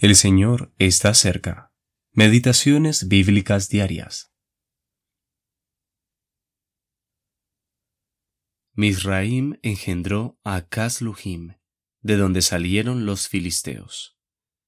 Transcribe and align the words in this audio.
El 0.00 0.14
Señor 0.14 0.72
está 0.78 1.12
cerca. 1.12 1.72
Meditaciones 2.12 3.08
bíblicas 3.08 3.68
diarias. 3.68 4.32
Misraim 8.74 9.58
engendró 9.62 10.38
a 10.44 10.68
Casluhim, 10.68 11.56
de 12.00 12.16
donde 12.16 12.42
salieron 12.42 13.06
los 13.06 13.26
filisteos. 13.26 14.16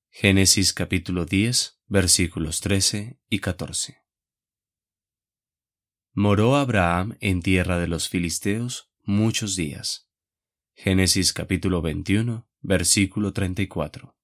Génesis 0.08 0.72
capítulo 0.72 1.26
10, 1.26 1.80
versículos 1.86 2.60
13 2.60 3.20
y 3.28 3.38
14. 3.38 4.02
Moró 6.12 6.56
Abraham 6.56 7.16
en 7.20 7.40
tierra 7.40 7.78
de 7.78 7.86
los 7.86 8.08
filisteos 8.08 8.92
muchos 9.04 9.54
días. 9.54 10.10
Génesis 10.74 11.32
capítulo 11.32 11.82
21, 11.82 12.50
versículo 12.62 13.32
34. 13.32 14.16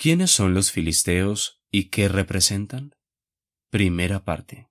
¿Quiénes 0.00 0.30
son 0.30 0.54
los 0.54 0.70
filisteos 0.70 1.60
y 1.72 1.88
qué 1.88 2.06
representan? 2.06 2.94
Primera 3.68 4.22
parte. 4.22 4.70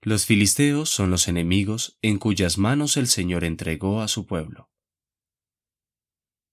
Los 0.00 0.24
filisteos 0.24 0.88
son 0.88 1.10
los 1.10 1.28
enemigos 1.28 1.98
en 2.00 2.18
cuyas 2.18 2.56
manos 2.56 2.96
el 2.96 3.06
Señor 3.06 3.44
entregó 3.44 4.00
a 4.00 4.08
su 4.08 4.24
pueblo. 4.24 4.70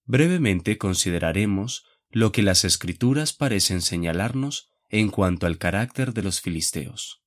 Brevemente 0.04 0.76
consideraremos 0.76 1.86
lo 2.10 2.30
que 2.30 2.42
las 2.42 2.66
escrituras 2.66 3.32
parecen 3.32 3.80
señalarnos 3.80 4.68
en 4.90 5.08
cuanto 5.08 5.46
al 5.46 5.56
carácter 5.56 6.12
de 6.12 6.24
los 6.24 6.42
filisteos. 6.42 7.22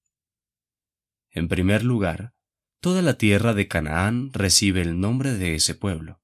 En 1.32 1.48
primer 1.48 1.84
lugar, 1.84 2.36
toda 2.80 3.02
la 3.02 3.18
tierra 3.18 3.56
de 3.56 3.68
Canaán 3.68 4.32
recibe 4.32 4.84
el 4.84 5.00
nombre 5.00 5.34
de 5.34 5.56
ese 5.56 5.74
pueblo 5.74 6.21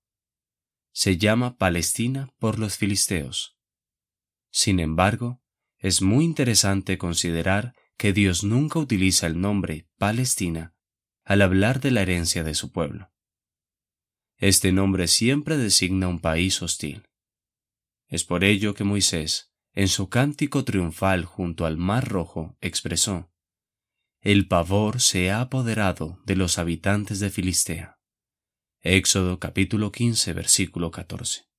se 0.97 1.17
llama 1.17 1.59
Palestina 1.59 2.33
por 2.39 2.57
los 2.57 2.77
filisteos. 2.77 3.55
Sin 4.49 4.80
embargo, 4.80 5.44
es 5.77 6.02
muy 6.02 6.25
interesante 6.25 6.97
considerar 6.97 7.75
que 7.97 8.13
Dios 8.13 8.44
nunca 8.44 8.80
utiliza 8.80 9.27
el 9.27 9.39
nombre 9.39 9.88
Palestina 9.99 10.73
al 11.23 11.44
hablar 11.44 11.81
de 11.81 11.91
la 11.91 12.02
herencia 12.02 12.44
de 12.44 12.55
su 12.55 12.72
pueblo. 12.72 13.11
Este 14.38 14.72
nombre 14.72 15.07
siempre 15.07 15.55
designa 15.57 16.07
un 16.07 16.19
país 16.19 16.63
hostil. 16.63 17.07
Es 18.07 18.23
por 18.23 18.44
ello 18.44 18.73
que 18.73 18.83
Moisés, 18.83 19.53
en 19.73 19.89
su 19.89 20.09
cántico 20.09 20.66
triunfal 20.66 21.25
junto 21.25 21.67
al 21.67 21.77
Mar 21.77 22.07
Rojo, 22.07 22.57
expresó, 22.59 23.31
El 24.19 24.47
pavor 24.47 25.00
se 25.00 25.29
ha 25.29 25.41
apoderado 25.41 26.19
de 26.25 26.35
los 26.35 26.57
habitantes 26.57 27.19
de 27.19 27.29
Filistea. 27.29 27.97
Éxodo 28.89 29.38
capítulo 29.38 29.91
15 29.91 30.31
versículo 30.31 30.91
14. 30.91 31.49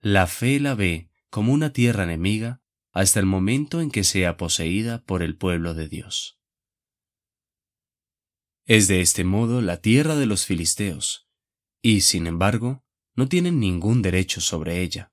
La 0.00 0.28
fe 0.28 0.60
la 0.60 0.76
ve 0.76 1.10
como 1.30 1.52
una 1.52 1.72
tierra 1.72 2.04
enemiga 2.04 2.62
hasta 2.92 3.18
el 3.18 3.26
momento 3.26 3.80
en 3.80 3.90
que 3.90 4.04
sea 4.04 4.36
poseída 4.36 5.02
por 5.02 5.20
el 5.20 5.36
pueblo 5.36 5.74
de 5.74 5.88
Dios. 5.88 6.38
Es 8.66 8.86
de 8.86 9.00
este 9.00 9.24
modo 9.24 9.60
la 9.60 9.80
tierra 9.80 10.14
de 10.14 10.26
los 10.26 10.46
filisteos, 10.46 11.28
y 11.82 12.02
sin 12.02 12.28
embargo 12.28 12.84
no 13.16 13.28
tienen 13.28 13.58
ningún 13.58 14.00
derecho 14.00 14.40
sobre 14.40 14.80
ella. 14.80 15.12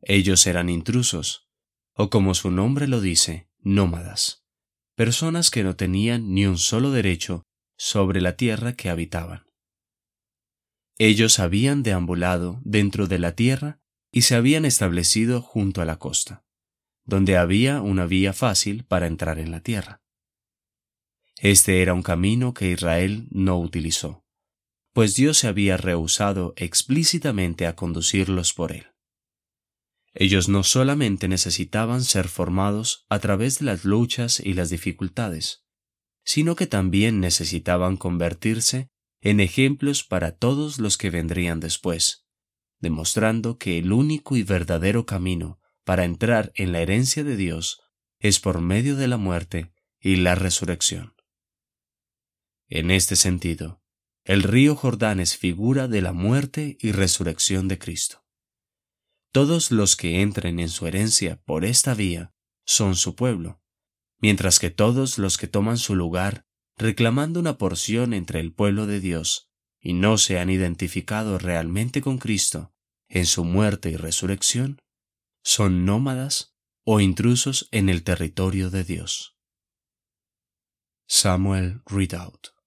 Ellos 0.00 0.46
eran 0.46 0.70
intrusos, 0.70 1.50
o 1.92 2.08
como 2.08 2.32
su 2.32 2.50
nombre 2.50 2.88
lo 2.88 3.02
dice, 3.02 3.50
nómadas, 3.58 4.46
personas 4.94 5.50
que 5.50 5.64
no 5.64 5.76
tenían 5.76 6.32
ni 6.32 6.46
un 6.46 6.56
solo 6.56 6.92
derecho 6.92 7.44
sobre 7.78 8.20
la 8.20 8.36
tierra 8.36 8.74
que 8.74 8.90
habitaban. 8.90 9.46
Ellos 10.98 11.38
habían 11.38 11.84
deambulado 11.84 12.60
dentro 12.64 13.06
de 13.06 13.20
la 13.20 13.36
tierra 13.36 13.80
y 14.10 14.22
se 14.22 14.34
habían 14.34 14.64
establecido 14.64 15.40
junto 15.40 15.80
a 15.80 15.84
la 15.84 15.98
costa, 15.98 16.44
donde 17.04 17.36
había 17.36 17.80
una 17.80 18.04
vía 18.04 18.32
fácil 18.32 18.84
para 18.84 19.06
entrar 19.06 19.38
en 19.38 19.52
la 19.52 19.60
tierra. 19.60 20.02
Este 21.36 21.82
era 21.82 21.94
un 21.94 22.02
camino 22.02 22.52
que 22.52 22.72
Israel 22.72 23.28
no 23.30 23.60
utilizó, 23.60 24.24
pues 24.92 25.14
Dios 25.14 25.38
se 25.38 25.46
había 25.46 25.76
rehusado 25.76 26.54
explícitamente 26.56 27.68
a 27.68 27.76
conducirlos 27.76 28.52
por 28.52 28.72
él. 28.72 28.88
Ellos 30.14 30.48
no 30.48 30.64
solamente 30.64 31.28
necesitaban 31.28 32.02
ser 32.02 32.26
formados 32.26 33.06
a 33.08 33.20
través 33.20 33.60
de 33.60 33.66
las 33.66 33.84
luchas 33.84 34.40
y 34.40 34.54
las 34.54 34.70
dificultades, 34.70 35.67
sino 36.28 36.56
que 36.56 36.66
también 36.66 37.20
necesitaban 37.20 37.96
convertirse 37.96 38.90
en 39.22 39.40
ejemplos 39.40 40.04
para 40.04 40.36
todos 40.36 40.78
los 40.78 40.98
que 40.98 41.08
vendrían 41.08 41.58
después, 41.58 42.26
demostrando 42.80 43.56
que 43.56 43.78
el 43.78 43.94
único 43.94 44.36
y 44.36 44.42
verdadero 44.42 45.06
camino 45.06 45.58
para 45.84 46.04
entrar 46.04 46.52
en 46.54 46.72
la 46.72 46.80
herencia 46.82 47.24
de 47.24 47.34
Dios 47.34 47.80
es 48.18 48.40
por 48.40 48.60
medio 48.60 48.94
de 48.96 49.08
la 49.08 49.16
muerte 49.16 49.72
y 49.98 50.16
la 50.16 50.34
resurrección. 50.34 51.14
En 52.66 52.90
este 52.90 53.16
sentido, 53.16 53.82
el 54.22 54.42
río 54.42 54.76
Jordán 54.76 55.20
es 55.20 55.34
figura 55.34 55.88
de 55.88 56.02
la 56.02 56.12
muerte 56.12 56.76
y 56.78 56.92
resurrección 56.92 57.68
de 57.68 57.78
Cristo. 57.78 58.26
Todos 59.32 59.70
los 59.70 59.96
que 59.96 60.20
entren 60.20 60.60
en 60.60 60.68
su 60.68 60.86
herencia 60.86 61.40
por 61.46 61.64
esta 61.64 61.94
vía 61.94 62.34
son 62.66 62.96
su 62.96 63.14
pueblo, 63.16 63.62
mientras 64.18 64.58
que 64.58 64.70
todos 64.70 65.18
los 65.18 65.38
que 65.38 65.48
toman 65.48 65.78
su 65.78 65.94
lugar 65.94 66.44
reclamando 66.76 67.40
una 67.40 67.58
porción 67.58 68.14
entre 68.14 68.40
el 68.40 68.52
pueblo 68.52 68.86
de 68.86 69.00
Dios 69.00 69.50
y 69.80 69.92
no 69.94 70.18
se 70.18 70.38
han 70.38 70.50
identificado 70.50 71.38
realmente 71.38 72.00
con 72.00 72.18
Cristo 72.18 72.72
en 73.08 73.26
su 73.26 73.44
muerte 73.44 73.90
y 73.90 73.96
resurrección, 73.96 74.80
son 75.42 75.84
nómadas 75.84 76.54
o 76.84 77.00
intrusos 77.00 77.68
en 77.72 77.88
el 77.88 78.02
territorio 78.02 78.70
de 78.70 78.84
Dios. 78.84 79.36
Samuel 81.06 81.80
Ridout 81.86 82.57